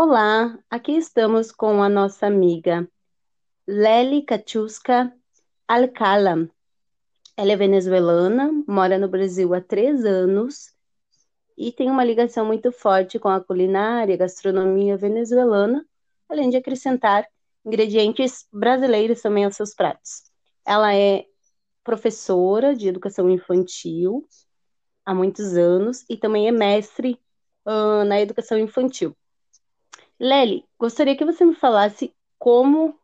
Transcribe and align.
Olá, 0.00 0.56
aqui 0.70 0.92
estamos 0.92 1.50
com 1.50 1.82
a 1.82 1.88
nossa 1.88 2.24
amiga 2.24 2.88
Lely 3.66 4.22
Katiuska 4.22 5.12
Alcala. 5.66 6.48
Ela 7.36 7.50
é 7.50 7.56
venezuelana, 7.56 8.48
mora 8.68 8.96
no 8.96 9.08
Brasil 9.08 9.52
há 9.54 9.60
três 9.60 10.04
anos 10.04 10.72
e 11.56 11.72
tem 11.72 11.90
uma 11.90 12.04
ligação 12.04 12.46
muito 12.46 12.70
forte 12.70 13.18
com 13.18 13.28
a 13.28 13.40
culinária 13.40 14.14
e 14.14 14.16
gastronomia 14.16 14.96
venezuelana, 14.96 15.84
além 16.28 16.48
de 16.48 16.56
acrescentar 16.56 17.26
ingredientes 17.66 18.46
brasileiros 18.52 19.20
também 19.20 19.46
aos 19.46 19.56
seus 19.56 19.74
pratos. 19.74 20.22
Ela 20.64 20.94
é 20.94 21.26
professora 21.82 22.76
de 22.76 22.86
educação 22.86 23.28
infantil 23.28 24.24
há 25.04 25.12
muitos 25.12 25.56
anos 25.56 26.04
e 26.08 26.16
também 26.16 26.46
é 26.46 26.52
mestre 26.52 27.20
uh, 27.66 28.04
na 28.04 28.20
educação 28.20 28.56
infantil. 28.56 29.16
Lely, 30.20 30.64
gostaria 30.78 31.16
que 31.16 31.24
você 31.24 31.44
me 31.44 31.54
falasse 31.54 32.12
como, 32.38 32.98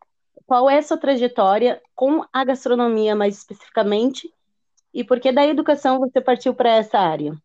qual 0.46 0.68
é 0.68 0.78
a 0.78 0.82
sua 0.82 0.98
trajetória 0.98 1.80
com 1.94 2.24
a 2.32 2.44
gastronomia 2.44 3.14
mais 3.14 3.38
especificamente 3.38 4.32
e 4.92 5.04
por 5.04 5.20
que 5.20 5.30
da 5.30 5.46
educação 5.46 6.00
você 6.00 6.20
partiu 6.20 6.54
para 6.54 6.70
essa 6.70 6.98
área? 6.98 7.36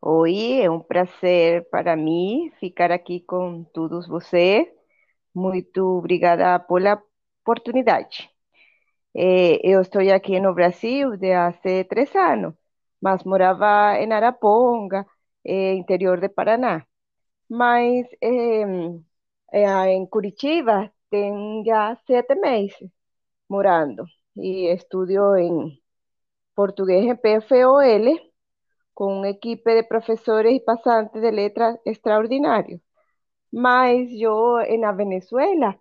Oi, 0.00 0.60
é 0.62 0.70
um 0.70 0.78
prazer 0.80 1.68
para 1.70 1.96
mim 1.96 2.52
ficar 2.60 2.92
aqui 2.92 3.20
com 3.20 3.64
todos 3.64 4.06
vocês. 4.06 4.68
Muito 5.34 5.98
obrigada 5.98 6.58
pela 6.60 7.02
oportunidade. 7.42 8.30
Eh, 9.14 9.60
eu 9.64 9.80
estou 9.80 10.02
aqui 10.12 10.38
no 10.38 10.54
Brasil 10.54 11.16
desde 11.16 11.32
há 11.34 11.52
três 11.88 12.14
anos, 12.14 12.54
mas 13.02 13.24
morava 13.24 13.98
em 13.98 14.12
Araponga, 14.12 15.04
eh, 15.44 15.74
interior 15.74 16.20
de 16.20 16.28
Paraná. 16.28 16.87
Mas 17.48 18.06
em 19.86 20.06
Curitiba 20.06 20.90
tem 21.10 21.62
já 21.64 21.96
sete 22.06 22.34
meses 22.34 22.90
morando 23.48 24.04
e 24.36 24.68
estudio 24.74 25.36
em 25.36 25.78
português 26.56 27.04
em 27.06 27.16
PFOL 27.16 27.80
com 28.94 29.18
uma 29.18 29.28
equipe 29.30 29.74
de 29.76 29.84
professores 29.84 30.54
e 30.56 30.60
passantes 30.60 31.20
de 31.22 31.30
letras 31.30 31.78
extraordinários. 31.86 32.80
Mas 33.52 34.10
eu, 34.12 34.56
na 34.80 34.92
Venezuela, 34.92 35.78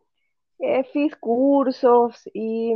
eh, 0.62 0.84
fiz 0.86 1.14
cursos 1.16 2.16
e, 2.36 2.74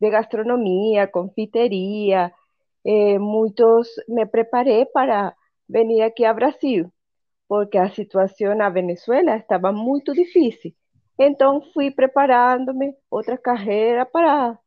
de 0.00 0.10
gastronomia, 0.10 1.08
confiteria, 1.08 2.32
eh, 2.86 3.18
muitos 3.18 3.88
me 4.08 4.26
preparei 4.26 4.86
para 4.86 5.34
vir 5.68 6.02
aqui 6.02 6.24
a 6.26 6.34
Brasil 6.34 6.92
porque 7.50 7.78
a 7.78 7.90
situação 7.98 8.52
na 8.56 8.70
Venezuela 8.78 9.34
estava 9.36 9.70
muito 9.72 10.10
difícil. 10.22 10.72
Então, 11.28 11.52
fui 11.72 11.88
preparando-me 12.00 12.88
outra 13.16 13.36
carreira 13.48 14.06
para 14.14 14.58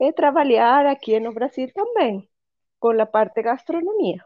eh, 0.00 0.12
trabalhar 0.20 0.86
aqui 0.86 1.20
no 1.20 1.32
Brasil 1.38 1.68
também, 1.74 2.14
com 2.80 2.90
a 3.02 3.06
parte 3.06 3.36
de 3.36 3.42
gastronomia. 3.50 4.20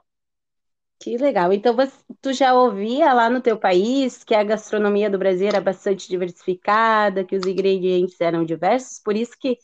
Que 0.99 1.17
legal. 1.17 1.51
Então, 1.53 1.75
você, 1.75 1.97
tu 2.21 2.33
já 2.33 2.53
ouvia 2.55 3.13
lá 3.15 3.31
no 3.31 3.41
teu 3.41 3.59
país 3.59 4.23
que 4.23 4.35
a 4.35 4.45
gastronomia 4.45 5.09
do 5.09 5.19
Brasil 5.19 5.49
era 5.49 5.61
bastante 5.61 6.07
diversificada, 6.09 7.25
que 7.25 7.37
os 7.37 7.47
ingredientes 7.47 8.21
eram 8.21 8.45
diversos, 8.45 9.01
por 9.03 9.17
isso 9.17 9.33
que... 9.41 9.57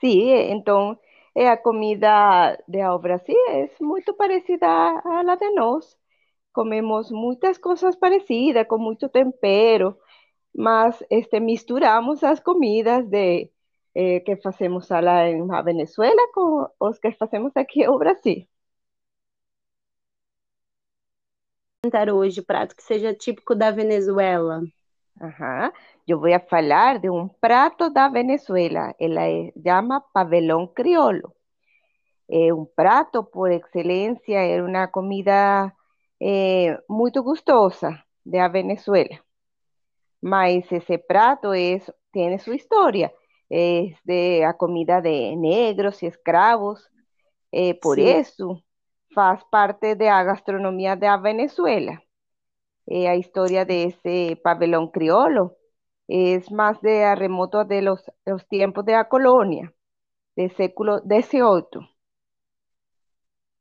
Sim, 0.00 0.30
então 0.50 0.98
é 1.34 1.48
a 1.48 1.56
comida 1.56 2.56
de 2.68 2.80
ao 2.80 2.98
Brasil 2.98 3.36
é 3.48 3.68
muito 3.80 4.14
parecida 4.14 4.66
à 4.66 5.22
la 5.22 5.36
de 5.36 5.50
nós. 5.52 5.96
Comemos 6.52 7.10
muitas 7.10 7.58
coisas 7.58 7.96
parecidas, 7.96 8.66
com 8.68 8.78
muito 8.78 9.08
tempero, 9.08 9.96
mas 10.54 11.02
este, 11.10 11.40
misturamos 11.40 12.22
as 12.24 12.40
comidas 12.40 13.06
de, 13.08 13.50
eh, 13.94 14.20
que 14.20 14.36
fazemos 14.36 14.88
lá 14.90 15.28
em 15.28 15.46
Venezuela 15.64 16.22
com 16.34 16.68
os 16.80 16.98
que 16.98 17.12
fazemos 17.12 17.52
aqui 17.56 17.86
no 17.86 17.98
Brasil. 17.98 18.46
hoje 22.14 22.42
prato 22.42 22.76
que 22.76 22.82
seja 22.82 23.14
típico 23.14 23.54
da 23.54 23.70
Venezuela. 23.70 24.62
Yo 25.20 25.72
voy 26.06 26.32
a 26.32 26.44
hablar 26.50 27.00
de 27.00 27.10
un 27.10 27.30
prato 27.38 27.90
da 27.90 28.08
Venezuela. 28.08 28.94
Él 28.98 29.14
se 29.14 29.52
llama 29.56 30.04
pabellón 30.12 30.68
criollo. 30.68 31.34
Eh, 32.28 32.52
un 32.52 32.68
prato 32.74 33.30
por 33.30 33.52
excelencia, 33.52 34.44
es 34.44 34.62
una 34.62 34.90
comida 34.90 35.76
eh, 36.18 36.78
muy 36.88 37.10
gustosa 37.12 38.06
de 38.24 38.48
Venezuela. 38.48 39.24
Mas 40.20 40.70
ese 40.70 40.98
prato 40.98 41.52
es, 41.54 41.92
tiene 42.10 42.38
su 42.38 42.52
historia. 42.52 43.12
Es 43.48 43.96
de 44.04 44.40
la 44.42 44.56
comida 44.56 45.00
de 45.00 45.36
negros 45.36 46.02
y 46.02 46.06
esclavos. 46.06 46.90
Eh, 47.52 47.78
por 47.78 47.96
sí. 47.96 48.08
eso, 48.08 48.62
faz 49.14 49.44
parte 49.50 49.94
de 49.94 50.06
la 50.06 50.24
gastronomía 50.24 50.96
de 50.96 51.08
Venezuela. 51.22 52.02
la 52.86 53.14
historia 53.14 53.64
de 53.64 53.84
ese 53.84 54.40
pabellón 54.42 54.90
criollo 54.90 55.56
es 56.14 56.50
más 56.52 56.78
de 56.82 57.14
remoto 57.14 57.64
de 57.64 57.80
los, 57.80 58.04
los 58.26 58.46
tiempos 58.46 58.84
de 58.84 58.92
la 58.92 59.08
colonia, 59.08 59.72
del 60.36 60.54
século 60.54 61.00
XVIII. 61.00 61.88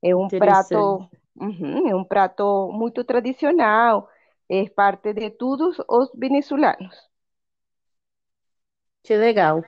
É 0.01 0.13
um 0.13 0.27
prato, 0.27 1.09
uhum, 1.33 1.87
é 1.87 1.95
um 1.95 2.03
prato 2.03 2.69
muito 2.73 3.05
tradicional, 3.05 4.09
é 4.49 4.67
parte 4.67 5.13
de 5.13 5.29
todos 5.29 5.77
os 5.87 6.11
venezuelanos. 6.13 6.93
Que 9.01 9.15
legal. 9.15 9.63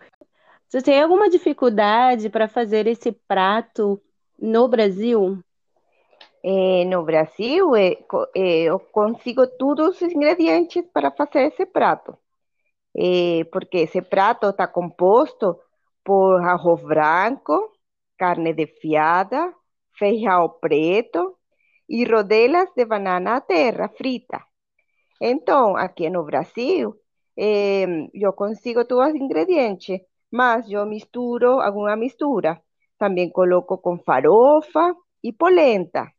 Você 0.68 0.82
tem 0.82 1.02
alguma 1.02 1.30
dificuldade 1.30 2.30
para 2.30 2.50
fazer 2.50 2.86
esse 2.88 3.14
prato 3.14 4.02
no 4.38 4.68
Brasil? 4.68 5.42
É, 6.44 6.84
no 6.84 7.02
Brasil, 7.06 7.74
é, 7.78 7.94
é, 8.36 8.64
eu 8.64 8.78
consigo 8.78 9.48
todos 9.48 10.02
os 10.02 10.12
ingredientes 10.12 10.84
para 10.92 11.12
fazer 11.12 11.48
esse 11.48 11.66
prato. 11.66 12.18
Eh, 12.94 13.46
porque 13.52 13.84
ese 13.84 14.02
prato 14.04 14.50
está 14.50 14.72
compuesto 14.72 15.62
por 16.04 16.44
arroz 16.46 16.84
branco, 16.84 17.74
carne 18.18 18.54
de 18.54 18.68
fiada, 18.68 19.54
feijão 20.00 20.60
preto 20.62 21.40
y 21.88 22.06
rodelas 22.06 22.70
de 22.76 22.86
banana 22.86 23.42
terra 23.42 23.90
frita. 23.90 24.48
Entonces, 25.20 25.84
aquí 25.84 26.06
en 26.06 26.14
Brasil, 26.26 26.90
eh, 27.36 28.10
yo 28.14 28.36
consigo 28.36 28.86
todos 28.88 29.08
los 29.10 29.16
ingredientes, 29.16 30.02
mas 30.32 30.68
yo 30.68 30.86
misturo, 30.86 31.60
una 31.74 31.96
mistura. 31.96 32.64
También 32.98 33.32
coloco 33.32 33.82
con 33.82 34.02
farofa 34.04 34.96
y 35.22 35.34
polenta, 35.34 36.14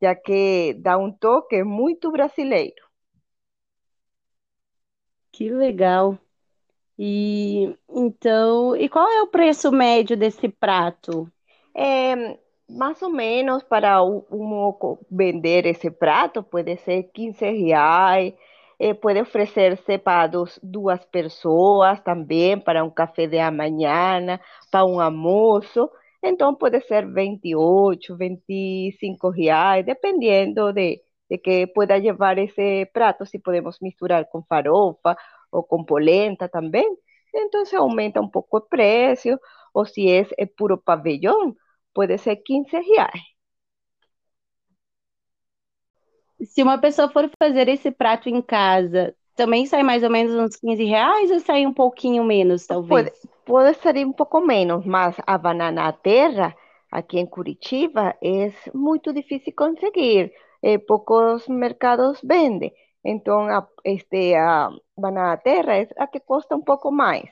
ya 0.00 0.20
que 0.22 0.76
da 0.78 0.96
un 0.98 1.18
toque 1.18 1.64
muy 1.64 1.98
brasileiro. 2.02 2.84
Que 5.34 5.50
legal. 5.50 6.16
E 6.98 7.76
então, 7.90 8.76
e 8.76 8.88
qual 8.88 9.08
é 9.08 9.22
o 9.22 9.28
preço 9.28 9.72
médio 9.72 10.16
desse 10.16 10.48
prato? 10.48 11.28
É, 11.76 12.38
mais 12.70 13.02
ou 13.02 13.10
menos 13.10 13.64
para 13.64 14.02
um, 14.04 14.22
vender 15.10 15.66
esse 15.66 15.90
prato 15.90 16.42
pode 16.44 16.76
ser 16.78 17.04
15 17.12 17.44
reais, 17.50 18.32
eh, 18.78 18.94
pode 18.94 19.20
oferecer-se 19.20 19.98
para 19.98 20.28
dos, 20.28 20.60
duas 20.62 21.04
pessoas 21.06 22.00
também, 22.02 22.58
para 22.60 22.84
um 22.84 22.90
café 22.90 23.26
de 23.26 23.38
manhã, 23.50 24.38
para 24.70 24.86
um 24.86 25.00
almoço. 25.00 25.90
Então 26.22 26.54
pode 26.54 26.80
ser 26.82 27.06
28, 27.12 28.16
25 28.16 29.30
reais, 29.30 29.84
dependendo 29.84 30.72
de, 30.72 31.02
de 31.28 31.40
que 31.40 31.66
pueda 31.66 31.98
llevar 31.98 32.38
ese 32.38 32.90
prato, 32.92 33.26
si 33.26 33.38
podemos 33.38 33.80
misturar 33.82 34.28
con 34.30 34.44
farofa 34.46 35.16
o 35.50 35.66
con 35.66 35.86
polenta 35.86 36.48
también, 36.48 36.86
entonces 37.32 37.74
aumenta 37.74 38.20
un 38.20 38.30
poco 38.30 38.58
el 38.58 38.64
precio, 38.68 39.40
o 39.72 39.84
si 39.84 40.10
es 40.12 40.28
el 40.36 40.50
puro 40.50 40.80
pabellón, 40.80 41.58
puede 41.92 42.18
ser 42.18 42.42
15 42.42 42.80
reais. 42.80 43.22
Se 46.44 46.62
uma 46.62 46.78
pessoa 46.78 47.08
for 47.08 47.30
fazer 47.38 47.68
esse 47.68 47.90
prato 47.90 48.28
em 48.28 48.42
casa, 48.42 49.14
também 49.34 49.66
sai 49.66 49.82
mais 49.82 50.02
ou 50.02 50.10
menos 50.10 50.34
uns 50.34 50.56
15 50.56 50.84
reais 50.84 51.30
ou 51.30 51.40
sai 51.40 51.66
um 51.66 51.72
pouquinho 51.72 52.22
menos, 52.24 52.66
talvez? 52.66 53.10
Pode, 53.10 53.28
pode 53.44 53.78
sair 53.78 54.04
um 54.04 54.12
pouco 54.12 54.40
menos, 54.40 54.84
mas 54.84 55.16
a 55.26 55.38
banana 55.38 55.92
terra, 55.92 56.54
aqui 56.90 57.18
em 57.18 57.26
Curitiba, 57.26 58.14
é 58.22 58.52
muito 58.74 59.12
difícil 59.12 59.52
conseguir. 59.56 60.32
Eh, 60.64 60.78
pocos 60.80 61.48
mercados 61.50 62.20
venden. 62.22 62.72
Entonces, 63.02 63.70
este, 63.84 64.36
a 64.36 64.70
banana 64.96 65.38
terra 65.42 65.78
es 65.78 65.90
a 65.98 66.08
que 66.08 66.20
cuesta 66.20 66.56
un 66.56 66.64
poco 66.64 66.90
más. 66.92 67.22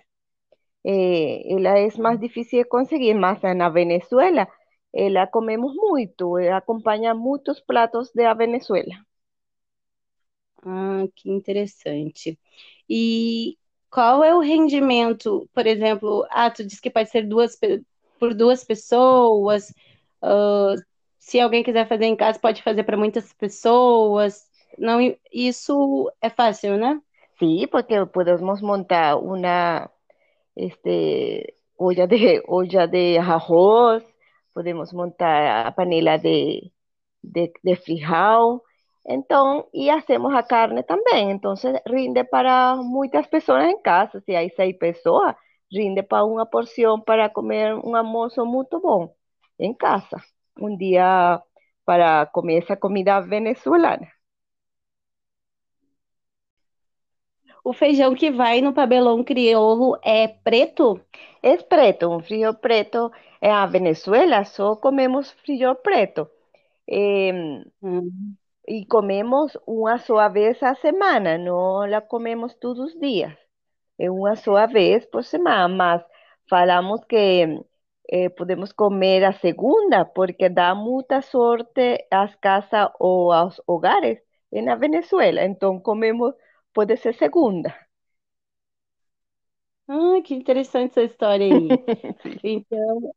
Eh, 0.85 1.45
ela 1.47 1.79
es 1.79 1.99
más 1.99 2.21
difícil 2.21 2.61
de 2.61 2.69
conseguir, 2.69 3.17
más 3.17 3.43
en 3.45 3.59
la 3.59 3.71
Venezuela, 3.71 4.49
la 4.93 5.31
comemos 5.31 5.75
mucho, 5.75 6.37
acompaña 6.55 7.15
muchos 7.15 7.63
platos 7.63 8.13
de 8.15 8.33
Venezuela. 8.35 9.07
Ah, 10.65 11.05
que 11.17 11.31
interessante. 11.31 12.39
E 12.89 13.57
qual 13.91 14.25
é 14.25 14.35
o 14.35 14.41
rendimento, 14.41 15.49
por 15.55 15.67
exemplo, 15.67 16.27
ah, 16.31 16.51
tu 16.51 16.65
disse 16.65 16.81
que 16.81 16.91
pode 16.91 17.11
ser 17.11 17.27
duas 17.27 17.59
por 18.19 18.35
duas 18.35 18.65
pessoas. 18.65 19.75
Uh, 20.23 20.77
se 21.23 21.41
alguém 21.41 21.63
quiser 21.63 21.87
fazer 21.89 22.07
em 22.07 22.17
casa, 22.17 22.39
pode 22.41 22.63
fazer 22.63 22.83
para 22.85 22.97
muitas 22.97 23.33
pessoas. 23.35 24.45
Não, 24.79 24.99
isso 25.33 26.11
é 26.21 26.29
fácil, 26.31 26.77
né? 26.77 27.01
Sí, 27.39 27.67
porque 27.69 28.05
podemos 28.07 28.61
montar 28.61 29.17
una 29.17 29.91
este, 30.57 31.57
olla 31.77 32.07
de 32.07 32.43
olla 32.49 32.87
de 32.89 33.19
arroz, 33.19 34.05
podemos 34.55 34.93
montar 34.93 35.67
a 35.67 35.73
panela 35.73 36.19
de, 36.19 36.73
de, 37.23 37.53
de 37.65 37.77
frijol, 37.77 38.63
então, 39.07 39.69
e 39.73 39.91
hacemos 39.91 40.35
a 40.35 40.43
carne 40.43 40.83
também. 40.83 41.31
Então, 41.33 41.55
rinde 41.87 42.25
para 42.25 42.77
muitas 42.77 43.27
pessoas 43.29 43.65
em 43.67 43.81
casa. 43.83 44.21
Se 44.21 44.35
há 44.37 44.49
seis 44.51 44.77
pessoas, 44.79 45.35
rinde 45.73 46.03
para 46.03 46.25
uma 46.25 46.47
porção 46.47 47.01
para 47.01 47.29
comer 47.31 47.75
um 47.77 47.95
almoço 47.97 48.45
muito 48.47 48.81
bom 48.81 49.15
em 49.59 49.75
casa. 49.75 50.21
Um 50.61 50.77
dia 50.77 51.43
para 51.85 52.27
comer 52.27 52.63
essa 52.63 52.77
comida 52.77 53.21
venezuelana. 53.21 54.09
O 57.65 57.73
feijão 57.73 58.15
que 58.15 58.31
vai 58.31 58.61
no 58.61 58.73
pabelão 58.73 59.23
crioulo 59.25 59.97
é 60.03 60.29
preto? 60.29 61.01
É 61.43 61.57
preto, 61.57 62.09
um 62.11 62.21
frijol 62.21 62.55
preto. 62.55 63.11
É 63.41 63.51
a 63.51 63.67
Venezuela 63.67 64.45
só 64.45 64.77
comemos 64.77 65.31
frijol 65.43 65.75
preto. 65.77 66.29
Eh, 66.89 67.33
hum. 67.83 68.37
E 68.69 68.87
comemos 68.87 69.57
uma 69.67 69.99
só 69.99 70.29
vez 70.31 70.63
a 70.63 70.75
semana, 70.77 71.39
não 71.39 71.87
la 71.87 72.01
comemos 72.01 72.55
todos 72.55 72.95
os 72.95 73.01
dias. 73.01 73.35
É 73.99 74.11
uma 74.11 74.37
só 74.37 74.67
vez 74.69 75.07
por 75.07 75.25
semana, 75.25 75.69
mas 75.69 76.03
falamos 76.49 77.05
que 77.07 77.47
eh, 78.09 78.29
podemos 78.31 78.73
comer 78.73 79.25
a 79.25 79.33
segunda, 79.33 80.05
porque 80.05 80.49
dá 80.49 80.75
muita 80.75 81.23
sorte 81.23 82.07
às 82.11 82.35
casas 82.37 82.91
ou 82.99 83.33
aos 83.33 83.61
hogares 83.67 84.19
na 84.53 84.75
Venezuela. 84.77 85.45
Então 85.45 85.81
comemos, 85.81 86.35
pode 86.73 86.97
ser 86.97 87.15
segunda. 87.15 87.75
Ah, 89.89 90.21
que 90.25 90.35
interessante 90.35 90.93
essa 90.93 91.03
história 91.03 91.47
aí. 91.47 91.69
então, 92.43 93.15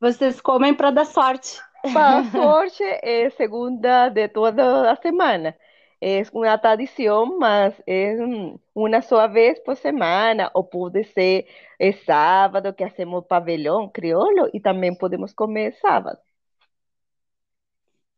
vocês 0.00 0.40
comem 0.40 0.74
para 0.74 0.90
dar 0.90 1.06
sorte. 1.06 1.60
Para 1.92 2.24
sorte 2.24 2.82
é 3.02 3.30
segunda 3.30 4.08
de 4.08 4.28
toda 4.28 4.90
a 4.90 4.96
semana. 4.96 5.56
É 6.04 6.22
uma 6.32 6.58
tradição, 6.58 7.38
mas 7.38 7.80
é 7.86 8.16
uma 8.74 9.00
só 9.02 9.28
vez 9.28 9.58
por 9.60 9.76
semana, 9.76 10.50
ou 10.52 10.64
pode 10.64 11.04
ser 11.04 11.46
é 11.78 11.92
sábado 11.92 12.74
que 12.74 12.82
hacemos 12.84 13.24
pavilhão 13.26 13.88
crioulo 13.88 14.50
e 14.52 14.60
também 14.60 14.92
podemos 14.96 15.32
comer 15.32 15.72
sábado. 15.80 16.18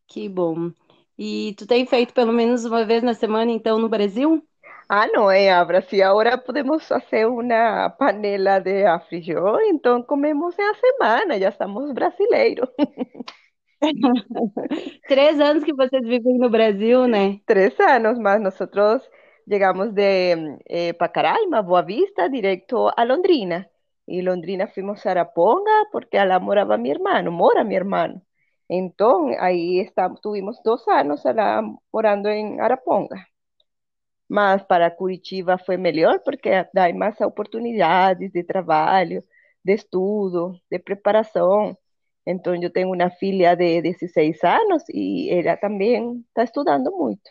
Que 0.06 0.28
bom. 0.28 0.70
E 1.18 1.54
tu 1.58 1.66
tem 1.66 1.86
feito 1.86 2.12
pelo 2.14 2.32
menos 2.32 2.64
uma 2.64 2.84
vez 2.84 3.02
na 3.02 3.14
semana, 3.14 3.50
então, 3.52 3.78
no 3.78 3.88
Brasil? 3.88 4.42
Ah, 4.88 5.06
não 5.08 5.30
é, 5.30 5.64
Brasil. 5.64 6.04
Agora 6.06 6.36
podemos 6.38 6.86
fazer 6.86 7.26
uma 7.26 7.90
panela 7.90 8.60
de 8.60 8.84
afrijão, 8.86 9.60
então 9.62 10.02
comemos 10.02 10.56
na 10.56 10.74
semana, 10.74 11.38
já 11.38 11.48
estamos 11.50 11.92
brasileiros. 11.92 12.68
Três 15.08 15.40
anos 15.40 15.64
que 15.64 15.74
vocês 15.74 16.02
vivem 16.02 16.38
no 16.38 16.50
Brasil, 16.50 17.06
né? 17.06 17.40
Três 17.46 17.78
anos, 17.80 18.18
mas 18.18 18.40
nós 18.42 18.56
chegamos 19.48 19.92
de 19.92 20.58
eh, 20.68 20.92
Pacaraima, 20.94 21.62
Boa 21.62 21.82
Vista, 21.82 22.28
direto 22.28 22.90
a 22.96 23.04
Londrina. 23.04 23.68
E 24.06 24.20
Londrina 24.22 24.66
fomos 24.68 25.04
a 25.06 25.10
Araponga, 25.10 25.76
porque 25.92 26.18
lá 26.24 26.38
morava 26.40 26.76
meu 26.76 26.92
irmão, 26.92 27.32
mora 27.32 27.64
meu 27.64 27.76
irmão. 27.78 28.20
Então, 28.68 29.28
aí 29.38 29.80
estamos, 29.86 30.20
tuvimos 30.20 30.60
dois 30.64 30.86
anos 30.88 31.22
lá 31.24 31.62
morando 31.92 32.28
em 32.28 32.60
Araponga. 32.60 33.16
Mas 34.28 34.62
para 34.64 34.90
Curitiba 34.90 35.58
foi 35.58 35.76
melhor, 35.76 36.20
porque 36.24 36.50
dá 36.74 36.92
mais 36.92 37.20
oportunidades 37.20 38.30
de 38.32 38.42
trabalho, 38.44 39.22
de 39.64 39.74
estudo, 39.74 40.58
de 40.70 40.78
preparação. 40.78 41.76
Então, 42.26 42.54
eu 42.54 42.70
tenho 42.70 42.92
uma 42.92 43.10
filha 43.10 43.54
de 43.54 43.82
16 43.82 44.42
anos 44.42 44.82
e 44.88 45.30
ela 45.30 45.56
também 45.56 46.24
está 46.28 46.44
estudando 46.44 46.90
muito. 46.90 47.30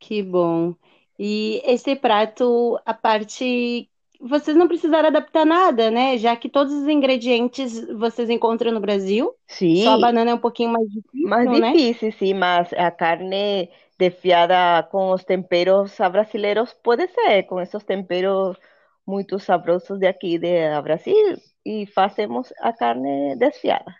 Que 0.00 0.22
bom. 0.22 0.74
E 1.18 1.60
esse 1.64 1.94
prato, 1.94 2.80
a 2.84 2.94
parte. 2.94 3.88
Vocês 4.22 4.56
não 4.56 4.68
precisaram 4.68 5.08
adaptar 5.08 5.46
nada, 5.46 5.90
né? 5.90 6.18
Já 6.18 6.36
que 6.36 6.48
todos 6.48 6.74
os 6.74 6.88
ingredientes 6.88 7.86
vocês 7.94 8.28
encontram 8.28 8.72
no 8.72 8.80
Brasil. 8.80 9.34
Sim. 9.46 9.82
Só 9.84 9.94
a 9.94 9.98
banana 9.98 10.32
é 10.32 10.34
um 10.34 10.38
pouquinho 10.38 10.70
mais 10.70 10.86
difícil, 10.90 11.28
Mais 11.28 11.60
né? 11.60 11.72
difícil, 11.72 12.12
sim, 12.12 12.34
mas 12.34 12.72
a 12.74 12.90
carne 12.90 13.70
desfiada 13.98 14.82
com 14.90 15.12
os 15.12 15.24
temperos 15.24 15.96
brasileiros 16.10 16.72
pode 16.72 17.06
ser, 17.08 17.44
com 17.44 17.60
esses 17.60 17.82
temperos 17.84 18.58
muito 19.06 19.38
sabrosos 19.38 19.98
de 19.98 20.06
aqui 20.06 20.38
de 20.38 20.80
Brasil 20.82 21.36
e 21.64 21.86
fazemos 21.86 22.52
a 22.60 22.72
carne 22.72 23.36
desfiada. 23.36 23.94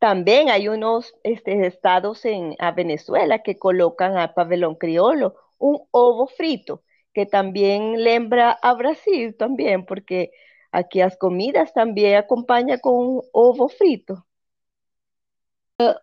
Também 0.00 0.50
há 0.50 0.56
uns 0.86 1.12
este, 1.24 1.50
estados 1.66 2.24
em 2.24 2.54
a 2.58 2.70
Venezuela 2.70 3.38
que 3.38 3.54
colocam 3.54 4.16
a 4.16 4.28
pavilhão 4.28 4.74
crioulo 4.74 5.32
um 5.60 5.84
ovo 5.92 6.26
frito, 6.28 6.80
que 7.12 7.26
também 7.26 7.96
lembra 7.96 8.56
a 8.62 8.74
Brasil 8.74 9.32
também, 9.36 9.82
porque 9.84 10.30
aqui 10.72 11.00
as 11.02 11.16
comidas 11.16 11.72
também 11.72 12.16
acompanham 12.16 12.78
com 12.78 13.20
ovo 13.32 13.68
frito. 13.68 14.14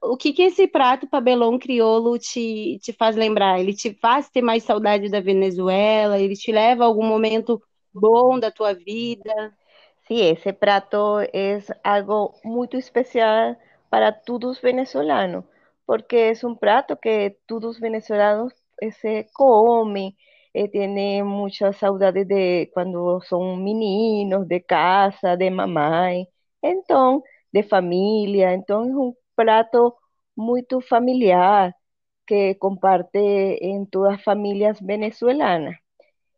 O 0.02 0.16
que 0.16 0.32
que 0.32 0.44
esse 0.44 0.68
prato 0.68 1.08
pabelão 1.08 1.60
crioulo 1.60 2.18
te, 2.18 2.80
te 2.82 2.94
faz 2.94 3.16
lembrar? 3.16 3.60
Ele 3.60 3.74
te 3.74 3.94
faz 3.94 4.30
ter 4.30 4.42
mais 4.42 4.64
saudade 4.64 5.10
da 5.10 5.20
Venezuela? 5.20 6.18
Ele 6.20 6.34
te 6.36 6.52
leva 6.52 6.84
a 6.84 6.88
algum 6.88 7.06
momento 7.06 7.62
bom 7.94 8.40
da 8.40 8.50
tua 8.52 8.74
vida? 8.74 9.54
Sí, 10.08 10.22
ese 10.28 10.54
prato 10.54 11.22
es 11.22 11.72
algo 11.84 12.36
muy 12.44 12.68
especial 12.74 13.58
para 13.90 14.22
todos 14.22 14.62
venezolanos, 14.62 15.46
porque 15.86 16.30
es 16.30 16.44
un 16.44 16.58
prato 16.60 17.00
que 17.00 17.40
todos 17.48 17.80
venezolanos 17.80 18.54
eh, 18.82 18.92
se 18.92 19.30
comen, 19.34 20.16
eh, 20.54 20.70
tiene 20.70 21.24
muchas 21.24 21.78
saudades 21.78 22.28
de 22.28 22.70
cuando 22.74 23.20
son 23.22 23.64
meninos, 23.64 24.48
de 24.48 24.64
casa, 24.64 25.36
de 25.38 25.50
mamá, 25.52 26.12
entonces, 26.62 27.30
de 27.52 27.64
familia, 27.64 28.54
entonces 28.54 28.92
es 28.92 28.98
un 28.98 29.18
prato 29.36 29.98
muy 30.36 30.66
familiar 30.88 31.76
que 32.28 32.58
comparte 32.60 33.66
en 33.72 33.88
todas 33.90 34.14
las 34.18 34.24
familias 34.24 34.82
venezolanas. 34.86 35.80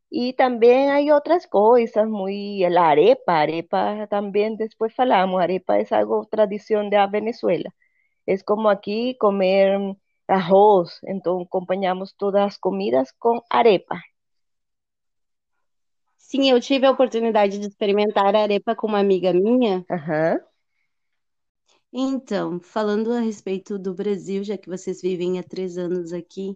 Y 0.09 0.33
también 0.33 0.89
hay 0.89 1.11
otras 1.11 1.47
cosas, 1.47 2.07
muy, 2.07 2.59
la 2.69 2.89
arepa, 2.89 3.41
arepa 3.41 4.07
también 4.07 4.55
después 4.57 4.93
falamos, 4.95 5.41
arepa 5.41 5.79
es 5.79 5.91
algo 5.91 6.25
tradición 6.25 6.89
de 6.89 7.05
Venezuela. 7.11 7.73
Es 8.25 8.43
como 8.43 8.69
aquí 8.69 9.17
comer 9.17 9.97
arroz, 10.27 10.99
entonces 11.03 11.47
acompañamos 11.47 12.15
todas 12.15 12.47
as 12.47 12.57
comidas 12.57 13.13
com 13.13 13.41
arepa. 13.49 14.01
Sim, 16.17 16.49
eu 16.49 16.59
tive 16.59 16.85
a 16.85 16.91
oportunidade 16.91 17.57
de 17.57 17.67
experimentar 17.67 18.35
a 18.35 18.41
arepa 18.41 18.75
com 18.75 18.87
uma 18.87 18.99
amiga 18.99 19.33
minha. 19.33 19.85
Aham. 19.89 20.39
Então, 21.91 22.59
falando 22.59 23.13
a 23.13 23.21
respeito 23.21 23.79
do 23.79 23.93
Brasil, 23.93 24.43
já 24.43 24.57
que 24.57 24.69
vocês 24.69 25.01
vivem 25.01 25.39
há 25.39 25.43
três 25.43 25.77
anos 25.77 26.11
aqui, 26.11 26.53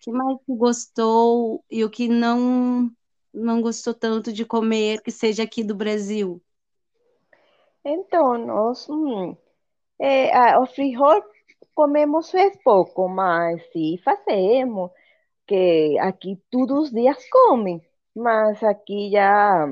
que 0.00 0.10
mais 0.10 0.38
tu 0.46 0.54
gostou 0.54 1.64
e 1.70 1.84
o 1.84 1.90
que 1.90 2.08
não 2.08 2.90
não 3.32 3.60
gostou 3.60 3.92
tanto 3.92 4.32
de 4.32 4.44
comer 4.44 5.02
que 5.02 5.10
seja 5.10 5.42
aqui 5.42 5.64
do 5.64 5.74
Brasil? 5.74 6.40
Então, 7.84 8.38
nós 8.38 8.88
hum, 8.88 9.36
é, 9.98 10.56
o 10.58 10.66
frijol 10.66 11.22
comemos 11.74 12.32
é 12.34 12.50
pouco, 12.62 13.08
mas 13.08 13.62
sim 13.72 13.98
fazemos, 14.04 14.90
que 15.46 15.98
aqui 15.98 16.40
todos 16.50 16.84
os 16.84 16.90
dias 16.92 17.28
comem, 17.28 17.82
mas 18.14 18.62
aqui 18.62 19.10
já 19.10 19.66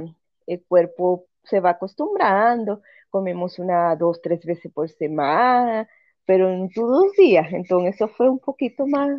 o 0.46 0.58
corpo 0.68 1.26
se 1.44 1.60
vai 1.60 1.72
acostumbrando, 1.72 2.80
comemos 3.10 3.58
uma, 3.58 3.94
duas, 3.94 4.18
três 4.18 4.42
vezes 4.44 4.70
por 4.74 4.88
semana, 4.88 5.88
pero 6.26 6.50
en 6.50 6.70
los 6.74 7.12
días. 7.18 7.52
Entonces 7.52 7.96
eso 7.96 8.08
fue 8.08 8.28
un 8.30 8.38
poquito 8.38 8.86
más, 8.86 9.10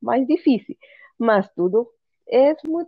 más 0.00 0.26
difícil. 0.26 0.78
Más 1.18 1.52
todo 1.54 1.92
es 2.26 2.56
muy, 2.64 2.86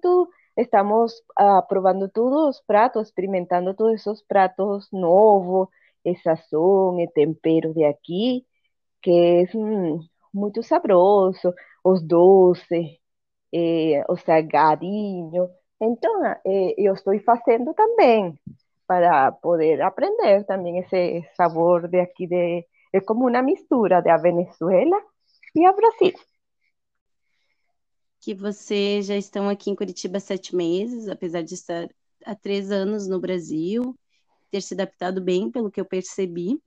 estamos 0.56 1.25
uh, 1.38 1.66
probando 1.68 2.08
todos 2.08 2.46
los 2.46 2.62
pratos, 2.62 3.08
experimentando 3.08 3.75
todos 3.75 3.94
esos 3.94 4.23
pratos 4.25 4.88
nuevos, 4.92 5.68
el 6.04 6.16
sazón, 6.23 7.00
el 7.00 7.12
tempero 7.12 7.73
de 7.75 7.87
aquí, 7.87 8.46
que 9.02 9.42
es 9.42 9.54
mm, 9.54 10.00
muito 10.32 10.62
saboroso, 10.62 11.54
os 11.82 12.06
doces, 12.06 12.99
eh, 13.52 14.02
o 14.08 14.16
salgadinho. 14.16 15.50
Então, 15.80 16.25
eh, 16.44 16.75
eu 16.78 16.94
estou 16.94 17.18
fazendo 17.20 17.75
também 17.75 18.38
para 18.87 19.32
poder 19.32 19.82
aprender 19.82 20.44
também 20.46 20.78
esse 20.78 21.25
sabor 21.37 21.88
de 21.88 22.00
aqui 22.00 22.26
de 22.26 22.66
é 22.97 23.00
como 23.00 23.29
uma 23.29 23.43
mistura 23.43 24.00
da 24.00 24.17
Venezuela 24.17 24.97
e 25.55 25.65
a 25.65 25.73
Brasil. 25.73 26.12
Que 28.21 28.35
vocês 28.35 29.07
já 29.07 29.17
estão 29.17 29.49
aqui 29.49 29.71
em 29.71 29.76
Curitiba 29.76 30.17
há 30.17 30.21
sete 30.21 30.57
meses, 30.57 31.09
apesar 31.09 31.43
de 31.43 31.55
estar 31.55 31.88
há 32.25 32.35
três 32.35 32.71
anos 32.71 33.07
no 33.07 33.21
Brasil, 33.21 33.95
ter 34.50 34.62
se 34.62 34.75
adaptado 34.75 35.21
bem, 35.21 35.50
pelo 35.50 35.71
que 35.71 35.81
eu 35.81 35.85
percebi, 35.85 36.61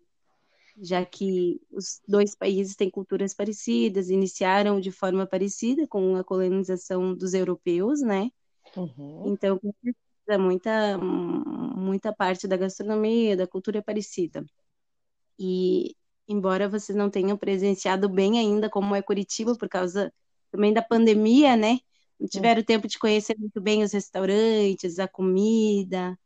já 0.82 1.04
que 1.04 1.60
os 1.72 2.00
dois 2.08 2.36
países 2.36 2.76
têm 2.76 2.90
culturas 2.90 3.34
parecidas, 3.34 4.10
iniciaram 4.10 4.80
de 4.80 4.92
forma 4.92 5.26
parecida 5.26 5.88
com 5.88 6.16
a 6.16 6.24
colonização 6.24 7.14
dos 7.14 7.34
europeus, 7.34 8.02
né? 8.02 8.30
Uhum. 8.78 9.24
Então, 9.26 9.60
muita, 10.40 10.98
muita 10.98 12.14
parte 12.14 12.48
da 12.48 12.56
gastronomia, 12.56 13.36
da 13.36 13.48
cultura 13.48 13.80
é 13.80 13.82
parecida. 13.82 14.46
E 15.38 15.96
embora 16.30 16.70
vocês 16.70 16.96
não 16.96 17.10
tenham 17.10 17.36
presenciado 17.36 18.08
bem 18.08 18.40
ainda 18.40 18.70
como 18.70 18.96
é 18.96 19.02
Curitiba, 19.02 19.56
por 19.58 19.68
causa 19.68 20.14
também 20.52 20.72
da 20.72 20.82
pandemia, 20.82 21.58
né? 21.58 21.80
Não 22.20 22.28
tiveram 22.28 22.64
tempo 22.64 22.88
de 22.88 23.00
conhecer 23.00 23.36
muito 23.38 23.60
bem 23.60 23.82
os 23.84 23.94
restaurantes, 23.94 25.00
a 25.00 25.08
comida, 25.08 26.18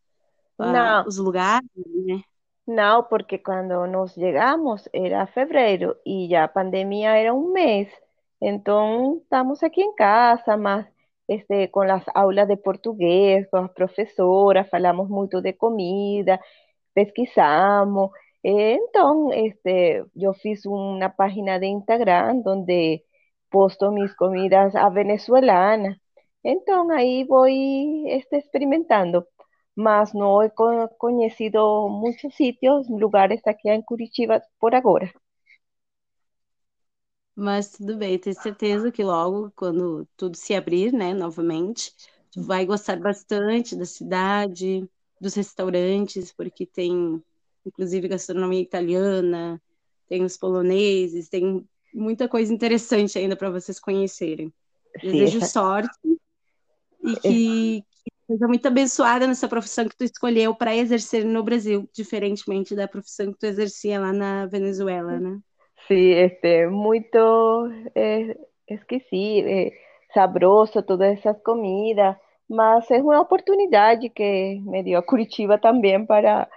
a, 0.59 1.05
os 1.07 1.17
lugares, 1.17 1.69
né? 1.75 2.21
Não, 2.67 3.03
porque 3.03 3.37
quando 3.37 3.85
nós 3.87 4.13
chegamos 4.13 4.87
era 4.93 5.25
fevereiro 5.27 5.95
e 6.05 6.33
a 6.35 6.47
pandemia 6.47 7.11
era 7.11 7.33
um 7.33 7.51
mês. 7.51 7.89
Então, 8.41 9.19
estamos 9.23 9.61
aqui 9.63 9.81
em 9.81 9.95
casa, 9.95 10.57
mas 10.57 10.85
este, 11.27 11.67
com 11.69 11.81
as 11.81 12.03
aulas 12.13 12.47
de 12.47 12.57
português, 12.57 13.47
com 13.49 13.57
as 13.57 13.71
professoras, 13.71 14.69
falamos 14.69 15.09
muito 15.09 15.41
de 15.41 15.53
comida, 15.53 16.39
pesquisamos. 16.93 18.09
Então, 18.43 19.31
este, 19.33 20.03
eu 20.15 20.33
fiz 20.33 20.65
uma 20.65 21.09
página 21.09 21.59
de 21.59 21.65
Instagram 21.67 22.41
onde 22.45 23.03
posto 23.49 23.91
mis 23.91 24.13
comidas 24.15 24.75
a 24.75 24.89
venezuelana. 24.89 25.97
Então, 26.43 26.89
aí 26.91 27.23
vou 27.25 27.47
este, 27.47 28.37
experimentando. 28.37 29.25
Mas 29.75 30.13
não 30.13 30.43
he 30.43 30.49
conhecido 30.99 31.89
muitos 31.89 32.35
sítios, 32.35 32.87
lugares 32.89 33.41
aqui 33.47 33.69
em 33.69 33.81
Curitiba 33.81 34.41
por 34.59 34.75
agora. 34.75 35.11
Mas 37.35 37.71
tudo 37.71 37.97
bem, 37.97 38.19
tenho 38.19 38.35
certeza 38.39 38.91
que 38.91 39.03
logo, 39.03 39.51
quando 39.55 40.07
tudo 40.15 40.35
se 40.37 40.53
abrir, 40.53 40.93
né, 40.93 41.13
novamente, 41.13 41.91
tu 42.31 42.41
vai 42.43 42.65
gostar 42.65 42.99
bastante 42.99 43.75
da 43.75 43.85
cidade, 43.85 44.87
dos 45.19 45.33
restaurantes, 45.33 46.31
porque 46.31 46.65
tem, 46.67 47.23
inclusive, 47.65 48.07
gastronomia 48.07 48.61
italiana, 48.61 49.61
tem 50.07 50.23
os 50.23 50.37
poloneses, 50.37 51.29
tem 51.29 51.65
muita 51.93 52.27
coisa 52.27 52.53
interessante 52.53 53.17
ainda 53.17 53.35
para 53.35 53.49
vocês 53.49 53.79
conhecerem. 53.79 54.53
Desejo 55.01 55.37
essa... 55.37 55.47
sorte 55.47 55.97
e 57.03 57.15
que, 57.15 57.81
que 57.81 58.11
seja 58.27 58.47
muito 58.47 58.67
abençoada 58.67 59.27
nessa 59.27 59.47
profissão 59.47 59.87
que 59.87 59.95
tu 59.95 60.03
escolheu 60.03 60.55
para 60.55 60.75
exercer 60.75 61.25
no 61.25 61.43
Brasil, 61.43 61.89
diferentemente 61.93 62.75
da 62.75 62.87
profissão 62.87 63.31
que 63.31 63.39
tu 63.39 63.45
exercia 63.45 63.99
lá 63.99 64.13
na 64.13 64.45
Venezuela, 64.45 65.19
né? 65.19 65.39
Sí, 65.87 66.11
este, 66.11 66.67
muito 66.67 67.69
eh, 67.93 68.37
exquisito, 68.67 69.47
eh, 69.47 69.71
sabroso, 70.13 70.81
todas 70.81 71.17
essas 71.17 71.41
comidas, 71.43 72.15
mas 72.49 72.89
é 72.89 73.01
uma 73.01 73.19
oportunidade 73.19 74.09
que 74.09 74.61
me 74.61 74.81
deu 74.83 74.99
a 74.99 75.03
Curitiba 75.03 75.57
também 75.57 76.05
para, 76.05 76.47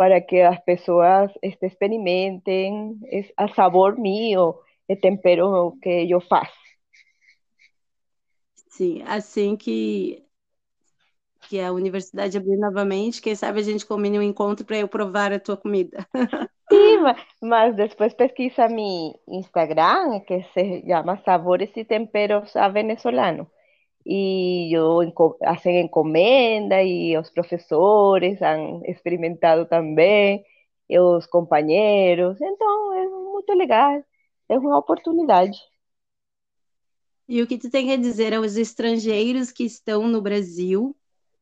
para 0.00 0.18
que 0.18 0.40
as 0.40 0.58
pessoas 0.64 1.30
este, 1.42 1.66
experimentem 1.66 2.98
a 3.36 3.48
sabor 3.48 3.98
meu, 3.98 4.58
o 4.88 4.96
tempero 4.96 5.76
que 5.82 6.10
eu 6.10 6.22
faço. 6.22 6.58
Sim, 8.70 9.02
assim 9.02 9.54
que, 9.58 10.24
que 11.42 11.60
a 11.60 11.70
universidade 11.70 12.38
abrir 12.38 12.56
novamente, 12.56 13.20
quem 13.20 13.34
sabe 13.34 13.60
a 13.60 13.62
gente 13.62 13.84
combine 13.84 14.18
um 14.18 14.22
encontro 14.22 14.64
para 14.64 14.78
eu 14.78 14.88
provar 14.88 15.34
a 15.34 15.38
tua 15.38 15.58
comida. 15.58 16.08
Sí, 16.72 16.98
más 17.42 17.76
después 17.76 18.14
pesquisa 18.14 18.68
mi 18.68 19.12
Instagram, 19.26 20.20
que 20.20 20.44
se 20.54 20.80
llama 20.86 21.22
Sabores 21.24 21.76
y 21.76 21.84
Temperos 21.84 22.56
a 22.56 22.68
Venezolano. 22.70 23.50
Y 24.04 24.70
yo 24.72 25.00
hacen 25.42 25.76
encomenda 25.76 26.82
y 26.82 27.14
los 27.14 27.30
profesores 27.30 28.42
han 28.42 28.82
experimentado 28.84 29.66
también, 29.68 30.42
los 30.88 31.28
compañeros. 31.28 32.40
Entonces, 32.40 33.04
es 33.04 33.10
muy 33.10 33.58
legal, 33.58 34.06
es 34.48 34.58
una 34.58 34.78
oportunidad. 34.78 35.48
E 37.28 37.42
o 37.42 37.46
que 37.46 37.58
tu 37.58 37.70
tem 37.70 37.92
a 37.92 37.96
dizer 37.96 38.34
aos 38.34 38.56
estrangeiros 38.56 39.52
que 39.52 39.64
estão 39.64 40.08
no 40.08 40.20
Brasil 40.20 40.96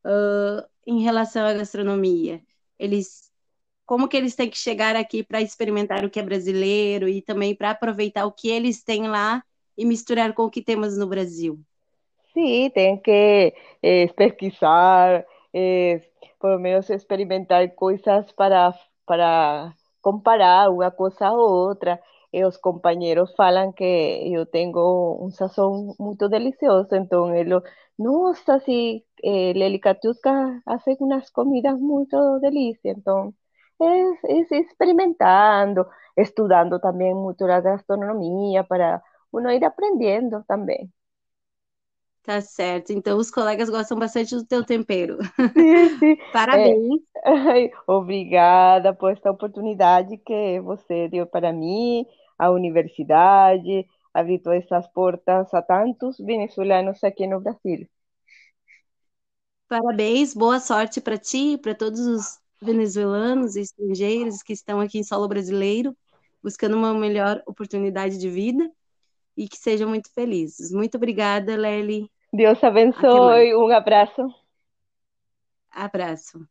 uh, 0.05 0.63
em 0.87 1.01
relação 1.01 1.47
à 1.47 1.55
gastronomia? 1.55 2.43
Eles 2.79 3.33
como 3.87 4.07
que 4.07 4.19
eles 4.19 4.37
têm 4.37 4.51
que 4.51 4.59
chegar 4.59 4.97
aqui 4.97 5.25
para 5.25 5.41
experimentar 5.41 6.05
o 6.05 6.11
que 6.11 6.21
é 6.21 6.23
brasileiro 6.23 7.09
e 7.09 7.23
também 7.23 7.55
para 7.55 7.71
aproveitar 7.71 8.27
o 8.27 8.33
que 8.33 8.51
eles 8.51 8.83
têm 8.83 9.09
lá 9.09 9.43
e 9.79 9.85
misturar 9.87 10.35
com 10.35 10.43
o 10.43 10.51
que 10.51 10.61
temos 10.61 10.99
no 10.99 11.07
Brasil? 11.07 11.59
Sim, 12.33 12.71
tem 12.71 13.01
que 13.01 13.55
é, 13.83 14.07
pesquisar, 14.09 15.25
é, 15.55 16.01
pelo 16.41 16.59
menos 16.59 16.89
experimentar 16.91 17.69
coisas 17.75 18.31
para, 18.33 18.73
para 19.07 19.75
comparar 20.01 20.71
uma 20.71 20.91
coisa 20.91 21.27
a 21.29 21.33
outra. 21.33 22.01
E 22.33 22.45
os 22.45 22.57
companheiros 22.59 23.35
falam 23.35 23.73
que 23.73 23.83
eu 24.35 24.45
tenho 24.47 25.19
um 25.21 25.31
sazão 25.31 25.95
muito 25.99 26.29
delicioso, 26.29 26.95
então 26.95 27.35
eles, 27.35 27.63
nossa, 27.99 28.59
se 28.61 29.03
eh, 29.25 29.53
Leli 29.57 29.79
Katuska 29.79 30.61
faz 30.85 31.01
umas 31.01 31.31
comidas 31.31 31.81
muito 31.81 32.39
delícias, 32.41 32.99
então 32.99 33.33
es, 33.81 34.25
es 34.25 34.53
experimentando, 34.53 35.87
estudando 36.17 36.79
también 36.81 37.17
mucho 37.17 37.47
la 37.47 37.63
gastronomia 37.63 38.63
para 38.65 39.03
uno 39.31 39.51
ir 39.53 39.65
aprendendo 39.65 40.45
também. 40.47 40.93
Tá 42.29 42.43
certo. 42.43 42.93
Então, 42.93 43.17
os 43.17 43.31
colegas 43.31 43.71
gostam 43.71 43.99
bastante 43.99 44.37
do 44.37 44.45
teu 44.45 44.63
tempero. 44.63 45.17
Sim, 45.57 45.89
sim. 45.99 46.17
Parabéns. 46.31 47.01
É, 47.25 47.71
obrigada 47.87 48.95
por 48.95 49.13
esta 49.13 49.31
oportunidade 49.31 50.19
que 50.19 50.61
você 50.61 51.09
deu 51.09 51.27
para 51.27 51.53
mim, 51.53 52.05
a 52.39 52.51
universidade, 52.51 53.87
abriu 54.13 54.41
essas 54.53 54.87
portas 54.89 55.53
a 55.55 55.63
tantos 55.63 56.19
venezuelanos 56.19 57.03
aqui 57.03 57.27
no 57.27 57.41
Brasil. 57.41 57.89
Parabéns, 59.69 60.35
boa 60.35 60.61
sorte 60.61 61.01
para 61.01 61.19
ti 61.19 61.53
e 61.55 61.59
para 61.59 61.75
todos 61.75 62.01
os 62.01 62.39
venezuelanos 62.61 63.55
e 63.57 63.61
estrangeiros 63.61 64.43
que 64.43 64.53
estão 64.53 64.81
aqui 64.81 64.99
em 64.99 65.05
solo 65.05 65.29
brasileiro, 65.29 65.97
buscando 66.43 66.77
uma 66.77 66.95
melhor 66.95 67.43
oportunidade 67.47 68.19
de 68.19 68.31
vida 68.31 68.71
e 69.37 69.49
que 69.49 69.57
sejam 69.59 69.89
muito 69.89 70.13
felizes. 70.13 70.73
Muito 70.73 70.97
obrigada, 70.97 71.57
Lely. 71.57 72.11
Deus 72.33 72.63
abençoe. 72.65 73.55
Um 73.55 73.71
abraço. 73.71 74.35
Abraço. 75.71 76.47